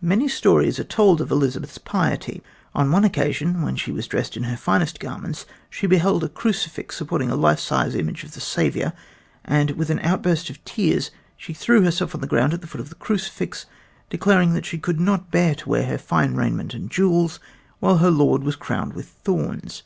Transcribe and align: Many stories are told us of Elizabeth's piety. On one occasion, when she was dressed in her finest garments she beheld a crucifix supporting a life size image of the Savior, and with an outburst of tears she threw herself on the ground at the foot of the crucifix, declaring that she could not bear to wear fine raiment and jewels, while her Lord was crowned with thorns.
Many 0.00 0.28
stories 0.28 0.78
are 0.80 0.84
told 0.84 1.20
us 1.20 1.24
of 1.26 1.30
Elizabeth's 1.30 1.76
piety. 1.76 2.42
On 2.74 2.90
one 2.90 3.04
occasion, 3.04 3.60
when 3.60 3.76
she 3.76 3.92
was 3.92 4.06
dressed 4.06 4.34
in 4.34 4.44
her 4.44 4.56
finest 4.56 4.98
garments 4.98 5.44
she 5.68 5.86
beheld 5.86 6.24
a 6.24 6.30
crucifix 6.30 6.96
supporting 6.96 7.28
a 7.30 7.36
life 7.36 7.60
size 7.60 7.94
image 7.94 8.24
of 8.24 8.32
the 8.32 8.40
Savior, 8.40 8.94
and 9.44 9.72
with 9.72 9.90
an 9.90 9.98
outburst 9.98 10.48
of 10.48 10.64
tears 10.64 11.10
she 11.36 11.52
threw 11.52 11.82
herself 11.82 12.14
on 12.14 12.22
the 12.22 12.26
ground 12.26 12.54
at 12.54 12.62
the 12.62 12.66
foot 12.66 12.80
of 12.80 12.88
the 12.88 12.94
crucifix, 12.94 13.66
declaring 14.08 14.54
that 14.54 14.64
she 14.64 14.78
could 14.78 14.98
not 15.00 15.30
bear 15.30 15.54
to 15.54 15.68
wear 15.68 15.98
fine 15.98 16.34
raiment 16.34 16.72
and 16.72 16.90
jewels, 16.90 17.38
while 17.78 17.98
her 17.98 18.10
Lord 18.10 18.42
was 18.42 18.56
crowned 18.56 18.94
with 18.94 19.08
thorns. 19.08 19.82